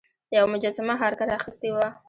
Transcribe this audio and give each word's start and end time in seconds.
یوه 0.35 0.47
مجسمه 0.53 0.93
هارکر 1.01 1.29
اخیستې 1.39 1.69
وه. 1.73 1.87